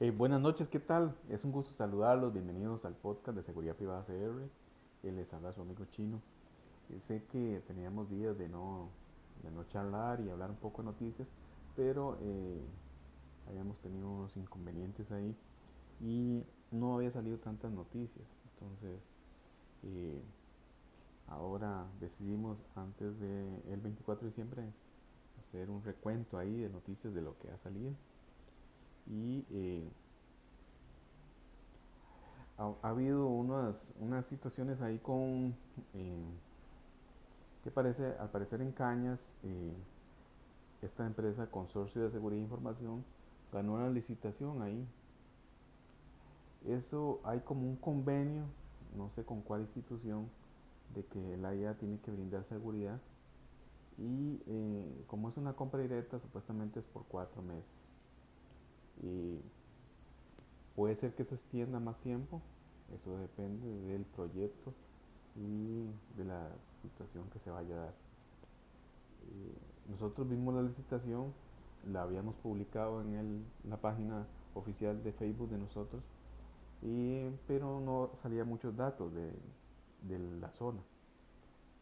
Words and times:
Eh, 0.00 0.12
buenas 0.12 0.40
noches, 0.40 0.68
¿qué 0.68 0.78
tal? 0.78 1.16
Es 1.28 1.44
un 1.44 1.50
gusto 1.50 1.72
saludarlos, 1.72 2.32
bienvenidos 2.32 2.84
al 2.84 2.94
podcast 2.94 3.36
de 3.36 3.42
Seguridad 3.42 3.74
Privada 3.74 4.04
CR. 4.04 4.48
Él 5.02 5.16
les 5.16 5.34
habla 5.34 5.52
su 5.52 5.60
amigo 5.60 5.86
chino. 5.86 6.22
Eh, 6.90 7.00
sé 7.00 7.24
que 7.32 7.60
teníamos 7.66 8.08
días 8.08 8.38
de 8.38 8.48
no, 8.48 8.90
de 9.42 9.50
no 9.50 9.64
charlar 9.64 10.20
y 10.20 10.30
hablar 10.30 10.50
un 10.50 10.56
poco 10.56 10.82
de 10.82 10.86
noticias, 10.86 11.26
pero 11.74 12.16
eh, 12.20 12.60
habíamos 13.48 13.76
tenido 13.78 14.08
unos 14.08 14.36
inconvenientes 14.36 15.10
ahí 15.10 15.34
y 16.00 16.44
no 16.70 16.94
había 16.94 17.10
salido 17.10 17.38
tantas 17.38 17.72
noticias. 17.72 18.26
Entonces, 18.54 19.00
ahora 21.26 21.86
decidimos 21.98 22.56
antes 22.76 23.18
del 23.18 23.80
24 23.80 24.26
de 24.26 24.28
diciembre 24.28 24.62
hacer 25.40 25.68
un 25.68 25.82
recuento 25.82 26.38
ahí 26.38 26.56
de 26.60 26.68
noticias 26.68 27.12
de 27.12 27.20
lo 27.20 27.36
que 27.40 27.50
ha 27.50 27.58
salido 27.58 27.94
y 29.08 29.44
eh, 29.50 29.88
ha, 32.58 32.74
habido 32.82 33.26
unas, 33.26 33.76
unas 34.00 34.26
situaciones 34.26 34.80
ahí 34.80 34.98
con 34.98 35.54
eh, 35.94 36.24
que 37.64 37.70
parece 37.70 38.04
al 38.18 38.30
parecer 38.30 38.60
en 38.60 38.72
Cañas 38.72 39.20
eh, 39.44 39.72
esta 40.82 41.06
empresa 41.06 41.50
Consorcio 41.50 42.02
de 42.02 42.10
Seguridad 42.10 42.40
e 42.40 42.44
Información 42.44 43.04
ganó 43.52 43.74
una 43.74 43.88
licitación 43.88 44.62
ahí. 44.62 44.86
Eso 46.66 47.20
hay 47.24 47.40
como 47.40 47.62
un 47.62 47.76
convenio 47.76 48.44
no 48.96 49.10
sé 49.14 49.24
con 49.24 49.42
cuál 49.42 49.62
institución 49.62 50.28
de 50.94 51.04
que 51.04 51.36
la 51.36 51.54
IA 51.54 51.74
tiene 51.74 51.98
que 52.00 52.10
brindar 52.10 52.44
seguridad 52.44 52.98
y 53.98 54.40
como 55.06 55.28
es 55.28 55.36
una 55.36 55.52
compra 55.54 55.80
directa 55.80 56.18
supuestamente 56.20 56.80
es 56.80 56.86
por 56.86 57.04
cuatro 57.04 57.42
meses 57.42 57.87
y 59.02 59.40
puede 60.76 60.96
ser 60.96 61.14
que 61.14 61.24
se 61.24 61.34
extienda 61.34 61.80
más 61.80 61.96
tiempo, 62.00 62.40
eso 62.94 63.18
depende 63.18 63.68
del 63.92 64.04
proyecto 64.04 64.72
y 65.36 65.84
de 66.16 66.24
la 66.24 66.48
situación 66.82 67.28
que 67.30 67.38
se 67.40 67.50
vaya 67.50 67.74
a 67.74 67.78
dar. 67.86 67.94
Eh, 69.28 69.54
nosotros 69.90 70.28
vimos 70.28 70.54
la 70.54 70.62
licitación, 70.62 71.32
la 71.90 72.02
habíamos 72.02 72.36
publicado 72.36 73.02
en 73.02 73.44
la 73.64 73.76
página 73.76 74.26
oficial 74.54 75.02
de 75.02 75.12
Facebook 75.12 75.50
de 75.50 75.58
nosotros, 75.58 76.02
y, 76.82 77.28
pero 77.46 77.80
no 77.80 78.10
salía 78.22 78.44
muchos 78.44 78.76
datos 78.76 79.12
de, 79.14 79.32
la 80.40 80.50
zona. 80.52 80.80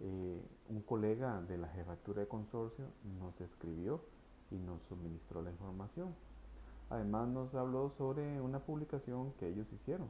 Eh, 0.00 0.42
un 0.68 0.82
colega 0.82 1.42
de 1.42 1.58
la 1.58 1.68
jefatura 1.68 2.20
de 2.22 2.28
consorcio 2.28 2.86
nos 3.18 3.38
escribió 3.40 4.00
y 4.50 4.56
nos 4.56 4.82
suministró 4.88 5.42
la 5.42 5.50
información. 5.50 6.14
Además 6.90 7.28
nos 7.28 7.54
habló 7.54 7.90
sobre 7.98 8.40
una 8.40 8.60
publicación 8.60 9.32
que 9.38 9.48
ellos 9.48 9.72
hicieron, 9.72 10.08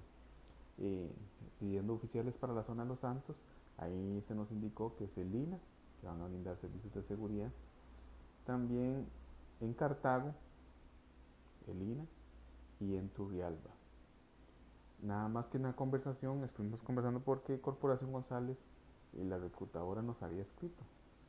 eh, 0.79 1.11
pidiendo 1.59 1.95
oficiales 1.95 2.35
para 2.35 2.53
la 2.53 2.65
zona 2.65 2.83
de 2.83 2.91
Los 2.91 3.01
Santos. 3.01 3.37
Ahí 3.79 4.23
se 4.29 4.35
nos 4.35 4.51
indicó 4.51 4.95
que 4.97 5.05
es 5.05 5.19
el 5.19 5.35
INA, 5.35 5.59
que 6.01 6.07
van 6.07 6.21
a 6.21 6.27
brindar 6.27 6.57
servicios 6.59 6.93
de 6.95 7.03
seguridad. 7.05 7.51
También 8.45 9.07
en 9.61 9.73
Cartago, 9.73 10.35
el 11.67 11.83
INA, 11.83 12.05
y 12.81 12.95
en 12.97 13.09
Turrialba. 13.11 13.71
Nada 15.03 15.29
más 15.29 15.47
que 15.47 15.59
en 15.59 15.65
la 15.65 15.75
conversación, 15.75 16.45
estuvimos 16.45 16.83
conversando 16.83 17.21
porque 17.21 17.61
Corporación 17.61 18.13
González 18.13 18.57
y 19.13 19.25
la 19.25 19.39
reclutadora 19.39 20.03
nos 20.03 20.23
había 20.23 20.43
escrito 20.43 20.83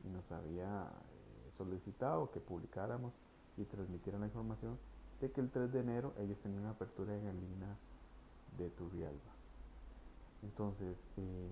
y 0.04 0.08
nos 0.08 0.30
había 0.30 0.84
eh, 0.84 1.50
solicitado 1.56 2.30
que 2.30 2.40
publicáramos 2.40 3.12
y 3.56 3.64
transmitieran 3.64 4.20
la 4.20 4.26
información 4.26 4.78
de 5.20 5.30
que 5.30 5.40
el 5.40 5.50
3 5.50 5.72
de 5.72 5.80
enero 5.80 6.12
ellos 6.18 6.38
tenían 6.42 6.66
apertura 6.66 7.16
en 7.16 7.26
el 7.26 7.36
INA 7.36 7.76
de 8.56 8.70
Turrialba. 8.70 9.32
Entonces, 10.42 10.96
eh, 11.16 11.48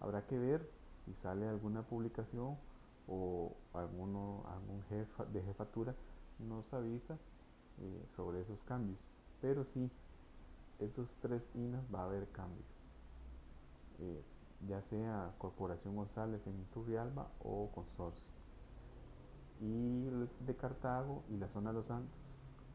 habrá 0.00 0.26
que 0.26 0.38
ver 0.38 0.68
si 1.04 1.14
sale 1.22 1.48
alguna 1.48 1.82
publicación 1.82 2.56
o 3.08 3.52
alguno, 3.72 4.44
algún 4.52 4.82
jefa 4.90 5.24
de 5.26 5.42
jefatura 5.42 5.94
nos 6.38 6.70
avisa 6.72 7.14
eh, 7.80 8.06
sobre 8.16 8.42
esos 8.42 8.58
cambios. 8.66 8.98
Pero 9.40 9.64
sí, 9.72 9.90
esos 10.78 11.08
tres 11.22 11.42
INAs 11.54 11.82
va 11.94 12.02
a 12.02 12.04
haber 12.04 12.28
cambios. 12.28 12.66
Eh, 14.00 14.22
ya 14.68 14.82
sea 14.90 15.32
Corporación 15.38 15.96
González 15.96 16.40
en 16.46 16.64
Turrialba 16.74 17.28
o 17.42 17.70
Consorcio. 17.74 18.22
Y 19.60 20.04
de 20.46 20.56
Cartago 20.56 21.22
y 21.30 21.36
la 21.36 21.48
zona 21.48 21.70
de 21.70 21.78
Los 21.78 21.86
Santos 21.86 22.27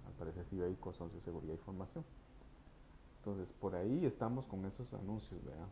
al 0.06 0.14
parecer 0.14 0.46
hay 0.64 0.76
consorcio 0.76 1.20
de 1.20 1.26
seguridad 1.26 1.54
y 1.54 1.58
formación. 1.58 2.04
Entonces, 3.20 3.48
por 3.60 3.76
ahí 3.76 4.06
estamos 4.06 4.46
con 4.46 4.66
esos 4.66 4.94
anuncios, 4.94 5.44
¿verdad? 5.46 5.68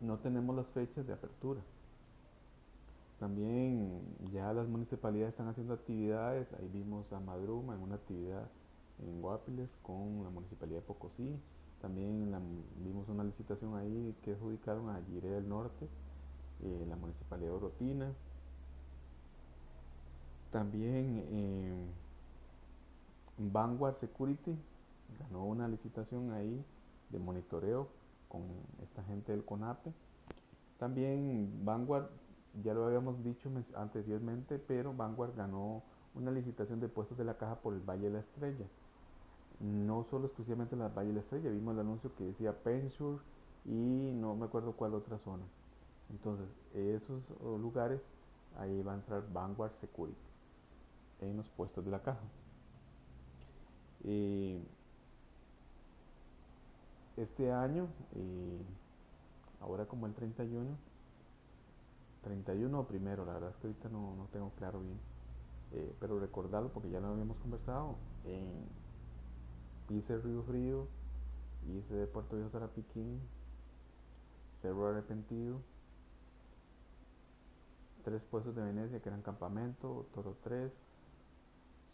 No 0.00 0.18
tenemos 0.18 0.54
las 0.54 0.66
fechas 0.68 1.06
de 1.06 1.12
apertura. 1.12 1.60
También 3.18 4.02
ya 4.32 4.52
las 4.52 4.68
municipalidades 4.68 5.32
están 5.32 5.48
haciendo 5.48 5.74
actividades. 5.74 6.46
Ahí 6.54 6.68
vimos 6.72 7.12
a 7.12 7.20
Madruma 7.20 7.74
en 7.74 7.80
una 7.80 7.96
actividad 7.96 8.48
en 9.00 9.20
Guapiles 9.20 9.68
con 9.82 10.22
la 10.22 10.30
municipalidad 10.30 10.80
de 10.80 10.86
Pocosí. 10.86 11.36
También 11.80 12.32
vimos 12.84 13.08
una 13.08 13.24
licitación 13.24 13.76
ahí 13.76 14.14
que 14.22 14.32
adjudicaron 14.32 14.88
a 14.90 15.00
Gire 15.02 15.28
del 15.28 15.48
Norte, 15.48 15.86
eh, 16.62 16.86
la 16.88 16.96
municipalidad 16.96 17.50
de 17.50 17.56
Orotina. 17.56 18.12
También 20.50 21.24
eh, 21.30 21.86
Vanguard 23.38 23.96
Security 23.96 24.56
ganó 25.18 25.44
una 25.44 25.68
licitación 25.68 26.32
ahí 26.32 26.64
de 27.10 27.18
monitoreo 27.18 27.88
con 28.28 28.42
esta 28.82 29.02
gente 29.04 29.32
del 29.32 29.44
CONAPE. 29.44 29.92
También 30.78 31.64
Vanguard, 31.64 32.08
ya 32.62 32.74
lo 32.74 32.86
habíamos 32.86 33.22
dicho 33.24 33.50
anteriormente, 33.74 34.58
pero 34.58 34.92
Vanguard 34.94 35.34
ganó 35.36 35.82
una 36.14 36.30
licitación 36.30 36.80
de 36.80 36.88
puestos 36.88 37.18
de 37.18 37.24
la 37.24 37.36
caja 37.36 37.56
por 37.56 37.74
el 37.74 37.80
Valle 37.80 38.04
de 38.04 38.10
la 38.10 38.20
Estrella. 38.20 38.66
No 39.60 40.04
solo 40.10 40.26
exclusivamente 40.26 40.74
en 40.74 40.82
el 40.82 40.88
Valle 40.90 41.08
de 41.08 41.14
la 41.14 41.20
Estrella, 41.20 41.50
vimos 41.50 41.74
el 41.74 41.80
anuncio 41.80 42.14
que 42.16 42.24
decía 42.24 42.52
Pensure 42.52 43.18
y 43.64 44.12
no 44.14 44.34
me 44.36 44.46
acuerdo 44.46 44.72
cuál 44.72 44.94
otra 44.94 45.18
zona. 45.18 45.44
Entonces, 46.10 46.46
esos 46.74 47.22
lugares, 47.60 48.00
ahí 48.58 48.82
va 48.82 48.92
a 48.92 48.96
entrar 48.96 49.24
Vanguard 49.32 49.72
Security 49.80 50.16
en 51.20 51.36
los 51.36 51.48
puestos 51.50 51.84
de 51.84 51.90
la 51.90 52.02
caja. 52.02 52.20
Eh, 54.04 54.60
este 57.16 57.50
año, 57.50 57.88
eh, 58.14 58.62
ahora 59.60 59.86
como 59.86 60.06
el 60.06 60.14
31, 60.14 60.76
31 62.22 62.80
o 62.80 62.86
primero, 62.86 63.24
la 63.24 63.34
verdad 63.34 63.50
es 63.50 63.56
que 63.56 63.66
ahorita 63.68 63.88
no, 63.88 64.14
no 64.16 64.26
tengo 64.32 64.50
claro 64.58 64.80
bien, 64.80 64.98
eh, 65.72 65.94
pero 66.00 66.18
recordarlo 66.20 66.70
porque 66.70 66.90
ya 66.90 67.00
lo 67.00 67.08
habíamos 67.08 67.38
conversado, 67.38 67.96
hice 69.88 70.18
Río 70.18 70.42
Frío, 70.42 70.86
hice 71.66 71.94
de 71.94 72.06
Puerto 72.06 72.36
Viejo 72.36 72.50
Sarapiquín, 72.50 73.20
Cerro 74.60 74.88
Arrepentido, 74.88 75.60
tres 78.04 78.22
puestos 78.24 78.54
de 78.54 78.62
Venecia 78.62 79.00
que 79.00 79.08
eran 79.08 79.22
campamento, 79.22 80.06
Toro 80.14 80.36
3, 80.42 80.70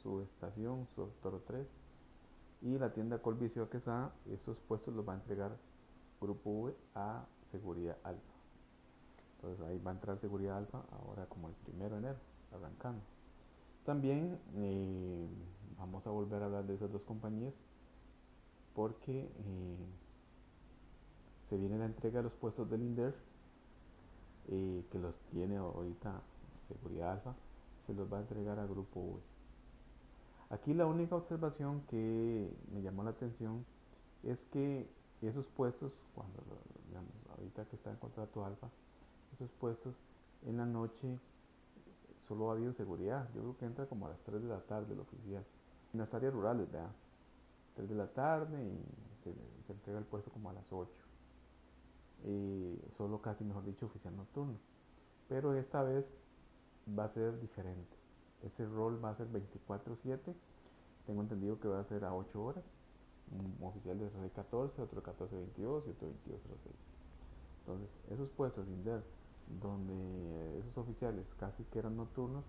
subestación, 0.02 0.88
Toro 1.22 1.40
3, 1.46 1.66
y 2.62 2.78
la 2.78 2.92
tienda 2.92 3.18
Colvicio 3.18 3.68
Quesada, 3.70 4.12
esos 4.30 4.56
puestos 4.68 4.94
los 4.94 5.08
va 5.08 5.14
a 5.14 5.16
entregar 5.16 5.56
Grupo 6.20 6.50
V 6.50 6.74
a 6.94 7.24
Seguridad 7.50 7.96
Alfa. 8.04 8.20
Entonces 9.36 9.66
ahí 9.66 9.78
va 9.78 9.92
a 9.92 9.94
entrar 9.94 10.18
Seguridad 10.20 10.58
Alfa 10.58 10.82
ahora 10.92 11.26
como 11.26 11.48
el 11.48 11.54
primero 11.54 11.96
de 11.96 11.98
enero, 11.98 12.18
arrancando. 12.52 13.00
También 13.86 14.38
eh, 14.56 15.26
vamos 15.78 16.06
a 16.06 16.10
volver 16.10 16.42
a 16.42 16.46
hablar 16.46 16.64
de 16.64 16.74
esas 16.74 16.92
dos 16.92 17.02
compañías 17.02 17.54
porque 18.74 19.20
eh, 19.20 19.76
se 21.48 21.56
viene 21.56 21.78
la 21.78 21.86
entrega 21.86 22.18
de 22.18 22.24
los 22.24 22.32
puestos 22.34 22.70
del 22.70 22.82
INDER 22.82 23.14
eh, 24.48 24.84
que 24.90 24.98
los 24.98 25.14
tiene 25.30 25.56
ahorita 25.56 26.20
Seguridad 26.68 27.12
Alfa, 27.12 27.34
se 27.86 27.94
los 27.94 28.12
va 28.12 28.18
a 28.18 28.20
entregar 28.20 28.58
a 28.58 28.66
Grupo 28.66 29.00
V. 29.00 29.29
Aquí 30.50 30.74
la 30.74 30.84
única 30.84 31.14
observación 31.14 31.82
que 31.82 32.52
me 32.72 32.82
llamó 32.82 33.04
la 33.04 33.10
atención 33.10 33.64
es 34.24 34.38
que 34.52 34.90
esos 35.22 35.46
puestos, 35.46 35.92
cuando 36.12 36.42
digamos, 36.88 37.12
ahorita 37.30 37.66
que 37.66 37.76
está 37.76 37.90
en 37.90 37.96
contrato 37.96 38.44
alfa, 38.44 38.68
esos 39.32 39.48
puestos 39.52 39.94
en 40.44 40.56
la 40.56 40.66
noche 40.66 41.20
solo 42.26 42.50
ha 42.50 42.54
habido 42.54 42.72
seguridad. 42.72 43.28
Yo 43.32 43.42
creo 43.42 43.58
que 43.58 43.64
entra 43.64 43.86
como 43.86 44.06
a 44.06 44.10
las 44.10 44.18
3 44.20 44.42
de 44.42 44.48
la 44.48 44.60
tarde 44.62 44.92
el 44.92 45.00
oficial. 45.00 45.44
En 45.92 46.00
las 46.00 46.12
áreas 46.12 46.32
rurales, 46.32 46.70
vea. 46.72 46.90
3 47.76 47.88
de 47.88 47.94
la 47.94 48.08
tarde 48.08 48.60
y 48.60 49.22
se, 49.22 49.72
entrega 49.72 50.00
el 50.00 50.04
puesto 50.04 50.32
como 50.32 50.50
a 50.50 50.52
las 50.52 50.64
8. 50.72 50.90
Y 52.24 52.76
solo 52.96 53.22
casi, 53.22 53.44
mejor 53.44 53.64
dicho, 53.64 53.86
oficial 53.86 54.16
nocturno. 54.16 54.58
Pero 55.28 55.54
esta 55.54 55.84
vez 55.84 56.04
va 56.98 57.04
a 57.04 57.08
ser 57.14 57.40
diferente 57.40 57.99
ese 58.42 58.66
rol 58.66 59.02
va 59.02 59.10
a 59.10 59.16
ser 59.16 59.28
24/7. 59.28 60.34
tengo 61.06 61.22
entendido 61.22 61.58
que 61.58 61.68
va 61.68 61.80
a 61.80 61.84
ser 61.84 62.04
a 62.04 62.14
8 62.14 62.42
horas. 62.42 62.64
Un 63.32 63.66
oficial 63.66 63.98
de 63.98 64.30
14, 64.30 64.82
otro 64.82 65.02
14.22 65.02 65.86
y 65.86 65.90
otro 65.90 66.08
22.06. 66.08 66.74
Entonces, 67.60 67.88
esos 68.10 68.28
puestos 68.30 68.66
INDER, 68.66 69.02
donde 69.60 70.58
esos 70.58 70.76
oficiales 70.76 71.24
casi 71.38 71.62
que 71.64 71.78
eran 71.78 71.96
nocturnos, 71.96 72.44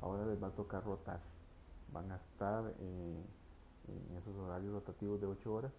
ahora 0.00 0.26
les 0.26 0.42
va 0.42 0.48
a 0.48 0.50
tocar 0.50 0.84
rotar. 0.84 1.20
Van 1.92 2.10
a 2.10 2.16
estar 2.16 2.74
eh, 2.80 3.24
en 3.88 4.16
esos 4.18 4.36
horarios 4.36 4.72
rotativos 4.72 5.20
de 5.20 5.26
8 5.26 5.54
horas. 5.54 5.72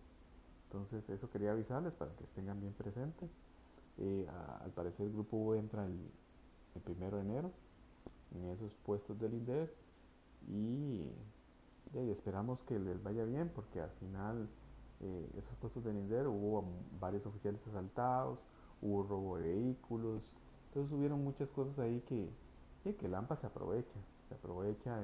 Entonces, 0.66 1.08
eso 1.10 1.30
quería 1.30 1.52
avisarles 1.52 1.94
para 1.94 2.12
que 2.16 2.24
estén 2.24 2.46
bien 2.60 2.74
presentes. 2.74 3.30
Eh, 4.00 4.28
al 4.64 4.72
parecer, 4.72 5.06
el 5.06 5.14
grupo 5.14 5.38
U 5.38 5.54
entra 5.54 5.86
el, 5.86 6.00
el 6.76 6.82
primero 6.82 7.18
de 7.18 7.24
enero 7.24 7.52
en 8.36 8.50
esos 8.50 8.74
puestos 8.86 9.20
del 9.20 9.34
INDER 9.34 9.74
y, 10.48 11.12
esperamos 11.94 12.62
que 12.64 12.78
les 12.78 13.02
vaya 13.02 13.24
bien 13.24 13.50
porque 13.56 13.82
al 13.82 13.90
final 13.92 14.48
eh, 15.00 15.30
esos 15.38 15.56
puestos 15.58 15.84
del 15.84 15.98
INDER 15.98 16.28
hubo 16.28 16.64
varios 17.00 17.26
oficiales 17.26 17.66
asaltados, 17.68 18.40
hubo 18.82 19.04
robo 19.04 19.38
de 19.38 19.54
vehículos, 19.54 20.22
entonces 20.68 20.96
hubieron 20.96 21.24
muchas 21.24 21.50
cosas 21.50 21.80
ahí 21.80 22.02
que, 22.02 22.30
que 22.94 23.08
Lampa 23.08 23.36
se 23.38 23.48
aprovecha, 23.48 24.00
se 24.30 24.36
aprovecha 24.36 25.02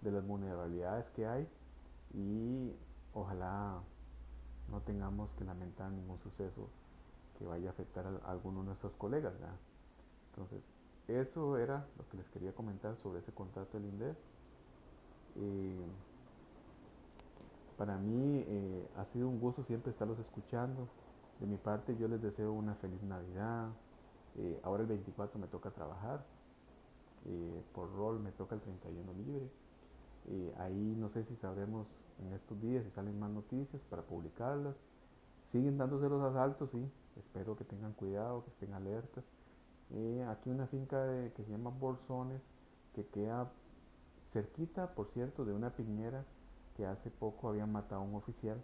de, 0.00 0.10
las 0.10 0.26
vulnerabilidades 0.26 1.08
que 1.10 1.26
hay. 1.26 1.46
Y 2.14 2.72
ojalá 3.14 3.80
no 4.70 4.80
tengamos 4.80 5.30
que 5.34 5.44
lamentar 5.44 5.90
ningún 5.90 6.18
suceso 6.20 6.68
que 7.38 7.44
vaya 7.44 7.68
a 7.68 7.72
afectar 7.72 8.06
a, 8.06 8.30
alguno 8.30 8.60
de 8.60 8.66
nuestros 8.68 8.92
colegas. 8.94 9.34
Entonces, 10.30 10.62
eso 11.08 11.58
era 11.58 11.86
lo 11.98 12.08
que 12.08 12.16
les 12.16 12.28
quería 12.30 12.52
comentar 12.52 12.96
sobre 12.96 13.20
ese 13.20 13.32
contrato 13.32 13.78
del 13.78 13.88
INDER. 13.88 14.16
Eh, 15.36 15.86
para 17.76 17.96
mí 17.96 18.44
eh, 18.46 18.88
ha 18.96 19.04
sido 19.06 19.28
un 19.28 19.40
gusto 19.40 19.64
siempre 19.64 19.90
estarlos 19.90 20.18
escuchando. 20.18 20.88
De 21.40 21.46
mi 21.46 21.56
parte 21.56 21.96
yo 21.96 22.06
les 22.06 22.22
deseo 22.22 22.52
una 22.52 22.74
feliz 22.76 23.02
Navidad. 23.02 23.70
Eh, 24.36 24.60
ahora 24.62 24.82
el 24.82 24.88
24 24.88 25.38
me 25.38 25.46
toca 25.48 25.70
trabajar. 25.70 26.24
por 27.74 27.92
rol 27.94 28.20
me 28.20 28.32
toca 28.32 28.54
el 28.54 28.60
31 28.60 29.12
libre. 29.14 29.48
ahí 30.58 30.94
no 30.96 31.08
sé 31.10 31.24
si 31.24 31.36
sabremos 31.36 31.86
en 32.20 32.32
estos 32.32 32.60
días 32.60 32.84
si 32.84 32.90
salen 32.90 33.18
más 33.18 33.30
noticias 33.30 33.82
para 33.90 34.02
publicarlas. 34.02 34.76
Siguen 35.50 35.76
dándose 35.76 36.08
los 36.08 36.22
asaltos, 36.22 36.70
sí. 36.70 36.90
Espero 37.16 37.56
que 37.56 37.64
tengan 37.64 37.92
cuidado, 37.92 38.44
que 38.44 38.50
estén 38.50 38.72
alertas. 38.72 39.24
Aquí 40.28 40.50
una 40.50 40.66
finca 40.66 41.04
que 41.36 41.44
se 41.44 41.50
llama 41.50 41.70
Bolsones, 41.70 42.40
que 42.94 43.06
queda 43.06 43.50
cerquita, 44.32 44.94
por 44.94 45.08
cierto, 45.08 45.44
de 45.44 45.52
una 45.52 45.70
piñera 45.70 46.24
que 46.76 46.86
hace 46.86 47.10
poco 47.10 47.48
habían 47.48 47.70
matado 47.70 48.00
a 48.00 48.04
un 48.04 48.14
oficial, 48.14 48.62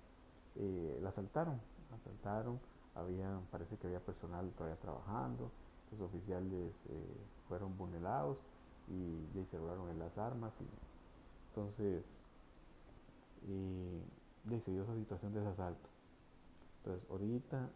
eh, 0.56 0.98
la 1.02 1.10
asaltaron, 1.10 1.60
asaltaron, 1.94 2.58
había, 2.94 3.40
parece 3.50 3.76
que 3.76 3.86
había 3.86 4.00
personal 4.00 4.50
todavía 4.56 4.78
trabajando, 4.80 5.50
los 5.92 6.00
oficiales 6.00 6.72
eh, 6.88 7.16
fueron 7.48 7.76
vulnerados 7.76 8.38
y 8.88 9.26
ya 9.34 9.44
en 9.90 9.98
las 9.98 10.16
armas 10.18 10.52
y 10.60 10.64
entonces 11.50 12.04
y, 13.46 14.60
se 14.64 14.70
dio 14.72 14.82
esa 14.82 14.94
situación 14.94 15.34
de 15.34 15.46
asalto. 15.46 15.88
Entonces 16.78 17.10
ahorita 17.10 17.68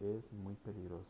es 0.00 0.32
muy 0.32 0.54
peligroso. 0.54 1.06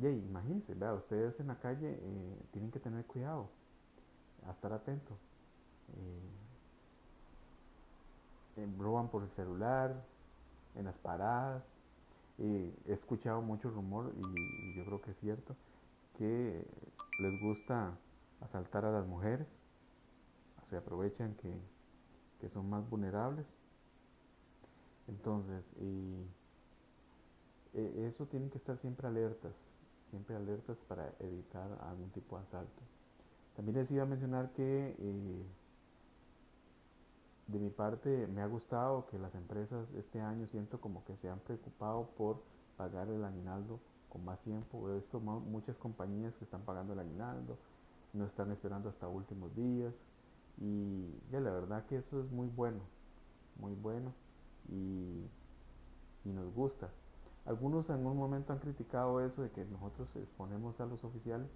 Y 0.00 0.06
imagínense, 0.06 0.74
vea, 0.74 0.94
ustedes 0.94 1.38
en 1.38 1.48
la 1.48 1.58
calle 1.58 1.98
eh, 2.00 2.42
tienen 2.52 2.70
que 2.70 2.80
tener 2.80 3.04
cuidado 3.04 3.50
a 4.46 4.52
estar 4.52 4.72
atento. 4.72 5.16
Eh, 8.56 8.68
roban 8.78 9.08
por 9.08 9.22
el 9.22 9.30
celular, 9.30 9.94
en 10.74 10.86
las 10.86 10.96
paradas. 10.98 11.62
he 12.38 12.72
escuchado 12.86 13.42
mucho 13.42 13.70
rumor 13.70 14.12
y, 14.16 14.76
yo 14.76 14.84
creo 14.84 15.00
que 15.02 15.10
es 15.10 15.18
cierto 15.18 15.54
que 16.16 16.66
les 17.20 17.40
gusta 17.40 17.96
asaltar 18.40 18.84
a 18.84 18.92
las 18.92 19.06
mujeres. 19.06 19.46
Se 20.68 20.76
aprovechan 20.76 21.34
que, 21.34 21.60
son 22.48 22.68
más 22.68 22.88
vulnerables. 22.88 23.46
Entonces, 25.08 25.64
y, 25.80 26.26
eso 27.74 28.26
tienen 28.26 28.50
que 28.50 28.58
estar 28.58 28.76
siempre 28.78 29.06
alertas, 29.06 29.54
siempre 30.12 30.36
alertas 30.36 30.76
para 30.86 31.10
evitar 31.20 31.66
algún 31.88 32.10
tipo 32.10 32.36
de 32.36 32.42
asalto. 32.42 32.82
También 33.56 33.78
les 33.78 33.90
iba 33.90 34.02
a 34.02 34.06
mencionar 34.06 34.52
que 34.52 34.94
eh, 34.98 35.42
de 37.46 37.58
mi 37.58 37.70
parte 37.70 38.26
me 38.26 38.42
ha 38.42 38.46
gustado 38.46 39.06
que 39.06 39.18
las 39.18 39.34
empresas 39.34 39.88
este 39.96 40.20
año 40.20 40.46
siento 40.48 40.78
como 40.82 41.02
que 41.06 41.16
se 41.16 41.30
han 41.30 41.38
preocupado 41.40 42.10
por 42.18 42.42
pagar 42.76 43.08
el 43.08 43.24
aguinaldo 43.24 43.80
con 44.10 44.22
más 44.22 44.38
tiempo. 44.40 44.90
He 44.90 44.96
visto 44.96 45.18
muchas 45.18 45.76
compañías 45.78 46.34
que 46.34 46.44
están 46.44 46.60
pagando 46.60 46.92
el 46.92 46.98
aguinaldo, 46.98 47.56
no 48.12 48.26
están 48.26 48.52
esperando 48.52 48.90
hasta 48.90 49.08
últimos 49.08 49.56
días 49.56 49.94
y 50.58 51.06
ya 51.30 51.40
la 51.40 51.52
verdad 51.52 51.86
que 51.86 51.96
eso 51.96 52.20
es 52.20 52.30
muy 52.30 52.48
bueno, 52.48 52.80
muy 53.56 53.72
bueno 53.72 54.12
y, 54.68 55.24
y 56.26 56.32
nos 56.34 56.52
gusta. 56.54 56.90
Algunos 57.46 57.88
en 57.90 58.06
un 58.06 58.16
momento 58.16 58.52
han 58.52 58.60
criticado 58.60 59.20
eso 59.20 59.42
de 59.42 59.50
que 59.50 59.64
nosotros 59.64 60.08
exponemos 60.16 60.80
a 60.80 60.86
los 60.86 61.02
oficiales, 61.04 61.48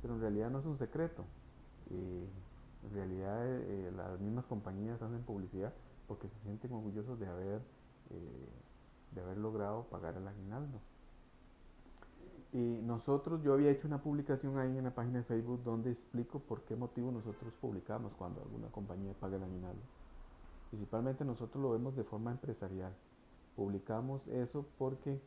pero 0.00 0.14
en 0.14 0.20
realidad 0.20 0.50
no 0.50 0.60
es 0.60 0.66
un 0.66 0.78
secreto 0.78 1.24
en 2.84 2.94
realidad 2.94 3.46
eh, 3.46 3.92
las 3.96 4.20
mismas 4.20 4.44
compañías 4.46 5.00
hacen 5.00 5.22
publicidad 5.22 5.72
porque 6.08 6.28
se 6.28 6.40
sienten 6.40 6.72
orgullosos 6.72 7.18
de 7.18 7.26
haber, 7.26 7.60
eh, 8.10 8.48
de 9.12 9.20
haber 9.20 9.38
logrado 9.38 9.84
pagar 9.84 10.16
el 10.16 10.26
aguinaldo. 10.26 10.78
Y 12.52 12.80
nosotros, 12.82 13.42
yo 13.42 13.54
había 13.54 13.70
hecho 13.70 13.86
una 13.86 14.02
publicación 14.02 14.58
ahí 14.58 14.76
en 14.76 14.84
la 14.84 14.94
página 14.94 15.18
de 15.18 15.24
Facebook 15.24 15.62
donde 15.64 15.92
explico 15.92 16.40
por 16.40 16.62
qué 16.62 16.76
motivo 16.76 17.10
nosotros 17.10 17.52
publicamos 17.60 18.14
cuando 18.14 18.42
alguna 18.42 18.68
compañía 18.68 19.14
paga 19.14 19.36
el 19.36 19.44
aguinaldo. 19.44 19.80
Principalmente 20.68 21.24
nosotros 21.24 21.62
lo 21.62 21.70
vemos 21.70 21.96
de 21.96 22.04
forma 22.04 22.30
empresarial. 22.30 22.92
Publicamos 23.56 24.26
eso 24.28 24.66
porque 24.78 25.20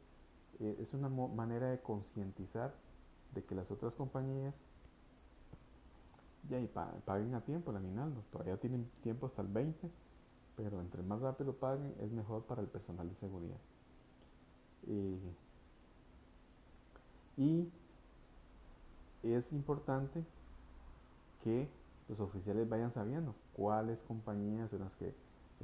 eh, 0.60 0.78
es 0.82 0.94
una 0.94 1.10
manera 1.10 1.70
de 1.70 1.80
concientizar 1.80 2.74
de 3.34 3.44
que 3.44 3.56
las 3.56 3.70
otras 3.70 3.94
compañías 3.94 4.54
ya 6.50 6.60
y 6.60 6.68
paguen 6.68 7.34
a 7.36 7.42
tiempo 7.42 7.72
el 7.72 7.78
aguinaldo. 7.78 8.22
Todavía 8.32 8.58
tienen 8.58 8.90
tiempo 9.02 9.28
hasta 9.28 9.42
el 9.42 9.48
20, 9.48 9.90
pero 10.56 10.80
entre 10.80 11.04
más 11.04 11.22
rápido 11.22 11.54
paguen 11.54 11.94
es 12.02 12.12
mejor 12.12 12.44
para 12.44 12.62
el 12.62 12.68
personal 12.68 13.10
de 13.10 13.16
seguridad. 13.16 13.58
y 17.38 17.68
es 19.24 19.52
importante 19.52 20.24
que 21.44 21.68
los 22.08 22.20
oficiales 22.20 22.68
vayan 22.70 22.94
sabiendo 22.94 23.34
cuáles 23.54 24.00
compañías 24.08 24.70
son 24.70 24.82
las 24.82 24.94
que, 24.96 25.14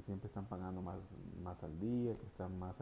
siempre 0.05 0.27
están 0.27 0.45
pagando 0.45 0.81
más, 0.81 0.99
más 1.43 1.61
al 1.63 1.79
día, 1.79 2.13
que 2.13 2.25
están 2.25 2.57
más 2.59 2.75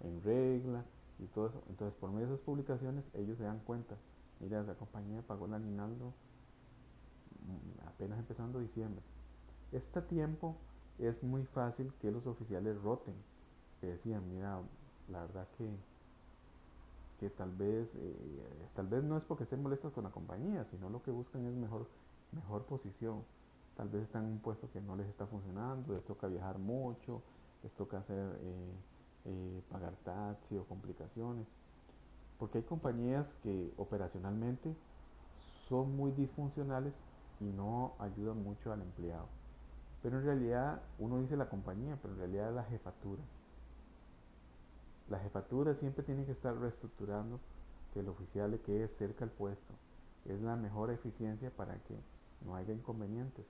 en 0.00 0.22
regla 0.22 0.84
y 1.18 1.26
todo 1.26 1.48
eso. 1.48 1.62
Entonces, 1.68 1.98
por 2.00 2.10
medio 2.10 2.28
de 2.28 2.34
esas 2.34 2.44
publicaciones, 2.44 3.04
ellos 3.14 3.36
se 3.38 3.44
dan 3.44 3.60
cuenta, 3.60 3.96
mira, 4.40 4.60
esa 4.60 4.74
compañía 4.74 5.22
pagó 5.22 5.46
el 5.46 5.54
aguinaldo 5.54 6.12
apenas 7.86 8.18
empezando 8.18 8.58
diciembre. 8.58 9.02
Este 9.72 10.00
tiempo 10.02 10.56
es 10.98 11.22
muy 11.22 11.44
fácil 11.44 11.92
que 12.00 12.10
los 12.10 12.26
oficiales 12.26 12.80
roten, 12.82 13.14
que 13.80 13.88
decían, 13.88 14.22
mira, 14.30 14.60
la 15.10 15.22
verdad 15.22 15.46
que, 15.58 15.68
que 17.20 17.30
tal 17.30 17.50
vez, 17.52 17.88
eh, 17.94 18.68
tal 18.74 18.86
vez 18.86 19.02
no 19.04 19.16
es 19.16 19.24
porque 19.24 19.44
estén 19.44 19.62
molestos 19.62 19.92
con 19.92 20.04
la 20.04 20.10
compañía, 20.10 20.64
sino 20.70 20.90
lo 20.90 21.02
que 21.02 21.10
buscan 21.10 21.46
es 21.46 21.54
mejor, 21.54 21.86
mejor 22.32 22.64
posición. 22.64 23.22
Tal 23.76 23.88
vez 23.90 24.04
están 24.04 24.24
en 24.24 24.32
un 24.32 24.38
puesto 24.38 24.70
que 24.72 24.80
no 24.80 24.96
les 24.96 25.06
está 25.06 25.26
funcionando, 25.26 25.92
les 25.92 26.02
toca 26.04 26.26
viajar 26.28 26.58
mucho, 26.58 27.22
les 27.62 27.70
toca 27.72 27.98
hacer 27.98 28.38
eh, 28.40 28.74
eh, 29.26 29.62
pagar 29.70 29.94
taxi 29.96 30.56
o 30.56 30.64
complicaciones. 30.64 31.46
Porque 32.38 32.58
hay 32.58 32.64
compañías 32.64 33.26
que 33.42 33.74
operacionalmente 33.76 34.74
son 35.68 35.94
muy 35.94 36.10
disfuncionales 36.12 36.94
y 37.38 37.44
no 37.44 37.94
ayuda 37.98 38.32
mucho 38.32 38.72
al 38.72 38.80
empleado. 38.80 39.28
Pero 40.02 40.20
en 40.20 40.24
realidad 40.24 40.80
uno 40.98 41.20
dice 41.20 41.36
la 41.36 41.50
compañía, 41.50 41.98
pero 42.00 42.14
en 42.14 42.20
realidad 42.20 42.48
es 42.48 42.54
la 42.54 42.64
jefatura. 42.64 43.22
La 45.10 45.18
jefatura 45.18 45.74
siempre 45.74 46.02
tiene 46.02 46.24
que 46.24 46.32
estar 46.32 46.56
reestructurando 46.56 47.40
que 47.92 48.00
el 48.00 48.08
oficial 48.08 48.52
le 48.52 48.60
quede 48.60 48.88
cerca 48.98 49.24
al 49.24 49.30
puesto. 49.30 49.74
Es 50.24 50.40
la 50.40 50.56
mejor 50.56 50.90
eficiencia 50.90 51.50
para 51.50 51.74
que 51.84 51.94
no 52.44 52.56
haya 52.56 52.72
inconvenientes 52.72 53.44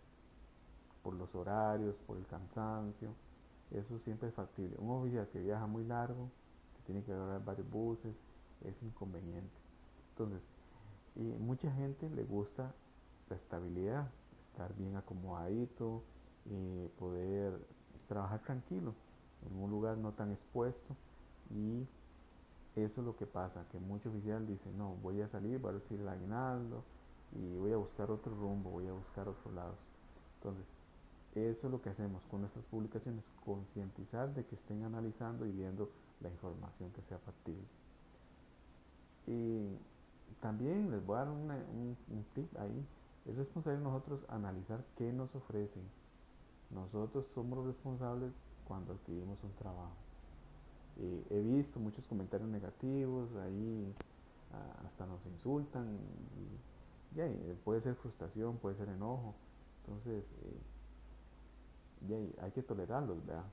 por 1.07 1.15
los 1.15 1.33
horarios, 1.37 1.95
por 2.05 2.17
el 2.17 2.27
cansancio. 2.27 3.11
Eso 3.71 3.97
siempre 4.01 4.29
es 4.29 4.35
factible. 4.35 4.75
Un 4.77 4.91
oficial 4.91 5.29
que 5.29 5.39
viaja 5.39 5.65
muy 5.69 5.85
largo, 5.85 6.31
que 6.77 6.83
tiene 6.85 7.05
que 7.05 7.13
agarrar 7.13 7.45
varios 7.45 7.71
buses, 7.71 8.13
es 8.65 8.75
inconveniente. 8.83 9.55
Entonces, 10.11 10.41
y 11.15 11.23
mucha 11.23 11.71
gente 11.71 12.11
le 12.11 12.25
gusta 12.25 12.75
la 13.31 13.37
estabilidad, 13.37 14.11
estar 14.51 14.75
bien 14.75 14.97
acomodadito, 14.97 16.03
eh, 16.51 16.91
poder 16.99 17.57
trabajar 18.09 18.41
tranquilo, 18.41 18.93
en 19.49 19.63
un 19.63 19.71
lugar 19.71 19.97
no 19.99 20.11
tan 20.11 20.33
expuesto 20.33 20.97
y 21.55 21.87
eso 22.75 23.01
es 23.01 23.07
lo 23.07 23.17
que 23.17 23.27
pasa, 23.27 23.65
que 23.71 23.79
mucho 23.79 24.09
oficial 24.09 24.45
dice, 24.45 24.73
no, 24.77 24.97
voy 25.05 25.21
a 25.21 25.29
salir, 25.29 25.61
voy 25.61 25.71
a 25.71 25.75
recibir 25.75 26.01
el 26.01 26.09
aguinaldo 26.09 26.83
y 27.33 27.57
voy 27.59 27.73
a 27.73 27.77
buscar 27.77 28.11
otro 28.11 28.35
rumbo, 28.35 28.71
voy 28.71 28.89
a 28.89 28.93
buscar 28.93 29.29
otros 29.29 29.55
lados. 29.55 29.79
Entonces, 30.39 30.76
eso 31.37 31.67
es 31.67 31.71
lo 31.71 31.83
que 31.83 31.91
hacemos 31.91 32.23
con 32.31 32.41
nuestras 32.41 32.65
publicaciones, 32.67 33.23
concientizar 33.45 34.33
de 34.35 34.45
que 34.47 34.55
estén 34.55 34.85
analizando 34.85 35.45
y 35.47 35.53
viendo 35.53 35.91
la 36.21 36.31
información 36.31 36.91
que 36.93 37.03
sea 37.03 37.19
factible. 37.19 37.67
Y 39.27 39.77
también 40.41 40.91
les 40.91 41.05
voy 41.05 41.17
a 41.17 41.25
dar 41.25 41.29
un, 41.29 41.97
tip 42.35 42.57
ahí. 42.59 42.87
Es 43.27 43.37
responsable 43.37 43.81
nosotros 43.81 44.21
analizar 44.29 44.83
qué 44.97 45.13
nos 45.13 45.35
ofrecen. 45.35 45.83
Nosotros 46.71 47.27
somos 47.35 47.67
responsables 47.67 48.33
cuando 48.67 48.95
adquirimos 48.95 49.43
un 49.45 49.53
trabajo. 49.53 49.95
he 50.99 51.41
visto 51.43 51.79
muchos 51.79 52.07
comentarios 52.07 52.49
negativos, 52.49 53.29
ahí 53.37 53.93
ah, 54.53 54.87
hasta 54.87 55.07
nos 55.07 55.25
insultan, 55.27 55.99
y, 56.39 57.55
puede 57.65 57.81
ser 57.83 57.95
frustración, 57.97 58.57
puede 58.57 58.77
ser 58.77 58.89
enojo. 58.89 59.35
Entonces, 59.85 60.25
eh, 60.43 60.61
hay 62.41 62.51
que 62.53 62.63
tolerarlos, 62.63 63.25
¿verdad? 63.27 63.45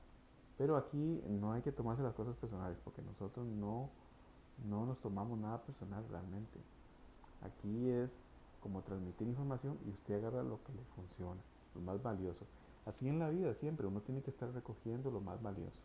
Pero 0.56 0.76
aquí 0.76 1.22
no 1.28 1.52
hay 1.52 1.62
que 1.62 1.72
tomarse 1.72 2.02
las 2.02 2.14
cosas 2.14 2.36
personales, 2.36 2.78
porque 2.84 3.02
nosotros 3.02 3.46
no, 3.46 3.90
no 4.68 4.86
nos 4.86 5.00
tomamos 5.00 5.38
nada 5.38 5.62
personal 5.62 6.04
realmente. 6.08 6.58
Aquí 7.42 7.90
es 7.90 8.10
como 8.60 8.82
transmitir 8.82 9.28
información 9.28 9.78
y 9.84 9.90
usted 9.90 10.14
agarra 10.14 10.42
lo 10.42 10.62
que 10.64 10.72
le 10.72 10.82
funciona, 10.94 11.40
lo 11.74 11.80
más 11.80 12.02
valioso. 12.02 12.46
Así 12.86 13.08
en 13.08 13.18
la 13.18 13.30
vida 13.30 13.54
siempre, 13.54 13.86
uno 13.86 14.00
tiene 14.00 14.22
que 14.22 14.30
estar 14.30 14.50
recogiendo 14.52 15.10
lo 15.10 15.20
más 15.20 15.42
valioso 15.42 15.76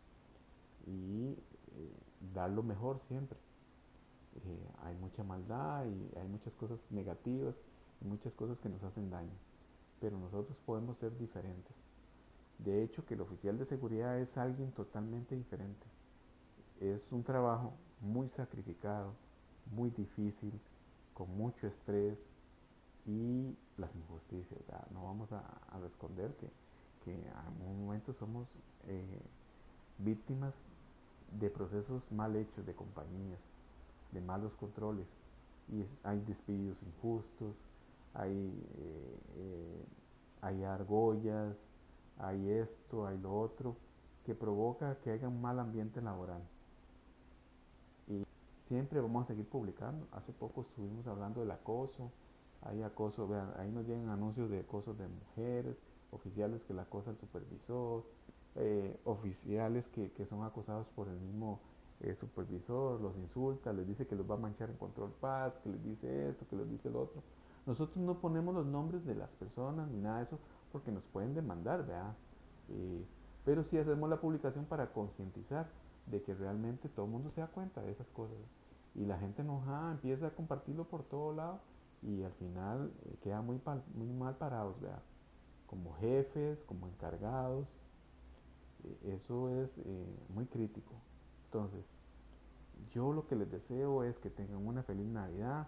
y 0.86 1.32
eh, 1.76 1.92
dar 2.34 2.50
lo 2.50 2.62
mejor 2.62 3.00
siempre. 3.08 3.38
Eh, 4.44 4.68
hay 4.84 4.96
mucha 4.96 5.24
maldad 5.24 5.86
y 5.86 6.18
hay 6.18 6.28
muchas 6.28 6.52
cosas 6.54 6.78
negativas 6.90 7.54
y 8.00 8.04
muchas 8.04 8.32
cosas 8.34 8.58
que 8.60 8.68
nos 8.68 8.82
hacen 8.82 9.10
daño, 9.10 9.32
pero 10.00 10.18
nosotros 10.18 10.56
podemos 10.64 10.96
ser 10.98 11.16
diferentes. 11.18 11.74
De 12.64 12.82
hecho, 12.82 13.04
que 13.06 13.14
el 13.14 13.22
oficial 13.22 13.58
de 13.58 13.64
seguridad 13.64 14.18
es 14.18 14.36
alguien 14.36 14.70
totalmente 14.72 15.34
diferente. 15.34 15.86
Es 16.80 17.10
un 17.10 17.22
trabajo 17.22 17.72
muy 18.00 18.28
sacrificado, 18.30 19.14
muy 19.74 19.90
difícil, 19.90 20.52
con 21.14 21.36
mucho 21.36 21.66
estrés 21.66 22.18
y 23.06 23.56
las 23.78 23.94
injusticias. 23.94 24.60
No 24.92 25.04
vamos 25.04 25.30
a, 25.32 25.42
esconder 25.86 26.34
que, 26.36 26.48
que 27.04 27.14
en 27.14 27.66
un 27.66 27.86
momento 27.86 28.12
somos 28.14 28.46
eh, 28.86 29.20
víctimas 29.98 30.54
de 31.38 31.48
procesos 31.50 32.02
mal 32.10 32.36
hechos 32.36 32.66
de 32.66 32.74
compañías, 32.74 33.40
de 34.12 34.20
malos 34.20 34.52
controles. 34.54 35.06
Y 35.68 35.84
hay 36.02 36.20
despidos 36.20 36.82
injustos, 36.82 37.54
hay, 38.14 38.32
eh, 38.32 39.18
eh, 39.36 39.84
hay 40.42 40.64
argollas, 40.64 41.56
hay 42.22 42.50
esto, 42.50 43.06
hay 43.06 43.18
lo 43.18 43.38
otro, 43.38 43.76
que 44.24 44.34
provoca 44.34 44.96
que 45.02 45.10
haya 45.10 45.28
un 45.28 45.40
mal 45.40 45.58
ambiente 45.58 46.00
laboral. 46.00 46.42
Y 48.08 48.24
siempre 48.68 49.00
vamos 49.00 49.24
a 49.24 49.28
seguir 49.28 49.46
publicando. 49.46 50.06
Hace 50.12 50.32
poco 50.32 50.62
estuvimos 50.62 51.06
hablando 51.06 51.40
del 51.40 51.50
acoso, 51.50 52.10
hay 52.62 52.82
acoso, 52.82 53.26
vean, 53.26 53.52
ahí 53.58 53.70
nos 53.70 53.86
llegan 53.86 54.10
anuncios 54.10 54.50
de 54.50 54.60
acoso 54.60 54.94
de 54.94 55.08
mujeres, 55.08 55.76
oficiales 56.10 56.62
que 56.64 56.74
la 56.74 56.82
acosa 56.82 57.10
al 57.10 57.18
supervisor, 57.18 58.04
eh, 58.56 58.98
oficiales 59.04 59.86
que, 59.88 60.10
son 60.28 60.44
acosados 60.44 60.86
por 60.88 61.08
el 61.08 61.18
mismo 61.18 61.60
eh, 62.00 62.14
supervisor, 62.16 63.00
los 63.00 63.16
insulta, 63.16 63.72
les 63.72 63.86
dice 63.86 64.06
que 64.06 64.16
los 64.16 64.28
va 64.28 64.34
a 64.34 64.38
manchar 64.38 64.70
en 64.70 64.76
control 64.76 65.12
paz, 65.20 65.54
que 65.62 65.70
les 65.70 65.82
dice 65.82 66.30
esto, 66.30 66.46
que 66.48 66.56
les 66.56 66.68
dice 66.68 66.90
lo 66.90 67.02
otro. 67.02 67.22
Nosotros 67.66 67.98
no 67.98 68.14
ponemos 68.20 68.54
los 68.54 68.66
nombres 68.66 69.04
de 69.04 69.14
las 69.14 69.30
personas 69.30 69.88
ni 69.90 70.00
nada 70.00 70.18
de 70.18 70.24
eso 70.24 70.38
porque 70.72 70.90
nos 70.90 71.04
pueden 71.04 71.34
demandar, 71.34 71.86
¿verdad? 71.86 72.14
Eh, 72.68 73.04
pero 73.44 73.64
sí 73.64 73.78
hacemos 73.78 74.08
la 74.08 74.20
publicación 74.20 74.64
para 74.64 74.92
concientizar 74.92 75.68
de 76.06 76.22
que 76.22 76.34
realmente 76.34 76.88
todo 76.88 77.06
el 77.06 77.12
mundo 77.12 77.30
se 77.30 77.40
da 77.40 77.48
cuenta 77.48 77.82
de 77.82 77.92
esas 77.92 78.06
cosas. 78.08 78.36
Y 78.94 79.04
la 79.06 79.18
gente 79.18 79.42
enojada 79.42 79.92
empieza 79.92 80.28
a 80.28 80.30
compartirlo 80.30 80.84
por 80.84 81.04
todo 81.04 81.34
lado 81.34 81.60
y 82.02 82.22
al 82.22 82.32
final 82.32 82.92
eh, 83.04 83.16
queda 83.22 83.42
muy, 83.42 83.60
mal 83.64 84.36
parados, 84.36 84.80
¿verdad? 84.80 85.02
Como 85.66 85.94
jefes, 85.94 86.58
como 86.66 86.88
encargados. 86.88 87.66
Eh, 88.84 89.18
eso 89.22 89.48
es 89.48 89.70
muy 90.34 90.46
crítico. 90.46 90.92
Entonces, 91.46 91.84
yo 92.92 93.12
lo 93.12 93.26
que 93.26 93.36
les 93.36 93.50
deseo 93.50 94.04
es 94.04 94.18
que 94.18 94.30
tengan 94.30 94.66
una 94.66 94.82
feliz 94.82 95.06
Navidad, 95.06 95.66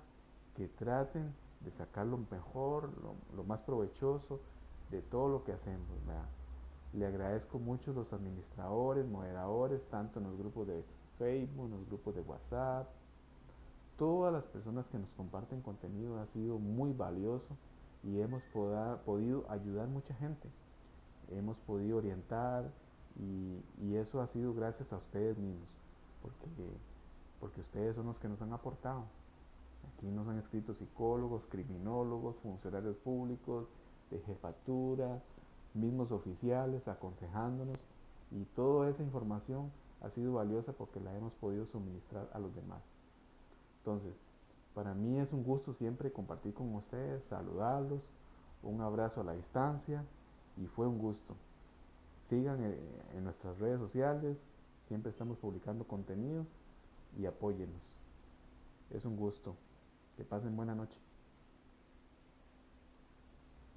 que 0.56 0.68
traten 0.68 1.32
de 1.60 1.70
sacar 1.72 2.06
lo 2.06 2.18
mejor, 2.30 2.90
lo 3.36 3.44
más 3.44 3.60
provechoso 3.60 4.40
de 4.92 5.02
todo 5.02 5.28
lo 5.28 5.44
que 5.44 5.52
hacemos. 5.52 5.88
Le 6.92 7.06
agradezco 7.06 7.58
mucho 7.58 7.90
a 7.90 7.94
los 7.94 8.12
administradores, 8.12 9.06
moderadores, 9.06 9.80
tanto 9.90 10.20
en 10.20 10.26
los 10.26 10.38
grupos 10.38 10.68
de 10.68 10.84
Facebook, 11.18 11.64
en 11.64 11.70
los 11.72 11.86
grupos 11.86 12.14
de 12.14 12.20
WhatsApp. 12.20 12.88
Todas 13.98 14.32
las 14.32 14.44
personas 14.44 14.86
que 14.86 14.98
nos 14.98 15.08
comparten 15.16 15.62
contenido 15.62 16.20
ha 16.20 16.26
sido 16.26 16.58
muy 16.58 16.92
valioso 16.92 17.56
y 18.04 18.20
hemos 18.20 18.42
podido 19.06 19.44
ayudar 19.48 19.88
mucha 19.88 20.14
gente. 20.14 20.48
Hemos 21.30 21.56
podido 21.60 21.96
orientar 21.96 22.70
y, 23.18 23.94
eso 23.96 24.20
ha 24.20 24.26
sido 24.28 24.54
gracias 24.54 24.92
a 24.92 24.96
ustedes 24.96 25.36
mismos, 25.38 25.68
porque, 26.22 26.46
porque 27.40 27.60
ustedes 27.60 27.94
son 27.94 28.06
los 28.06 28.18
que 28.18 28.28
nos 28.28 28.40
han 28.42 28.52
aportado. 28.52 29.04
Aquí 29.96 30.06
nos 30.06 30.26
han 30.28 30.38
escrito 30.38 30.74
psicólogos, 30.74 31.44
criminólogos, 31.50 32.36
funcionarios 32.42 32.96
públicos, 32.98 33.66
de 34.12 34.20
jefatura, 34.20 35.20
mismos 35.74 36.12
oficiales 36.12 36.86
aconsejándonos 36.86 37.78
y 38.30 38.44
toda 38.56 38.90
esa 38.90 39.02
información 39.02 39.70
ha 40.02 40.10
sido 40.10 40.34
valiosa 40.34 40.72
porque 40.72 41.00
la 41.00 41.16
hemos 41.16 41.32
podido 41.34 41.66
suministrar 41.66 42.28
a 42.32 42.38
los 42.38 42.54
demás. 42.54 42.82
Entonces, 43.78 44.14
para 44.74 44.94
mí 44.94 45.18
es 45.18 45.32
un 45.32 45.42
gusto 45.44 45.74
siempre 45.74 46.12
compartir 46.12 46.54
con 46.54 46.74
ustedes, 46.74 47.22
saludarlos, 47.24 48.02
un 48.62 48.80
abrazo 48.80 49.20
a 49.20 49.24
la 49.24 49.34
distancia 49.34 50.04
y 50.56 50.66
fue 50.66 50.86
un 50.86 50.98
gusto. 50.98 51.34
Sigan 52.28 52.62
eh, 52.64 52.78
en 53.16 53.24
nuestras 53.24 53.58
redes 53.58 53.78
sociales, 53.78 54.36
siempre 54.88 55.10
estamos 55.10 55.36
publicando 55.38 55.84
contenido 55.84 56.46
y 57.18 57.26
apóyennos. 57.26 57.82
Es 58.90 59.04
un 59.04 59.16
gusto. 59.16 59.56
Que 60.16 60.24
pasen 60.24 60.56
buena 60.56 60.74
noche. 60.74 61.01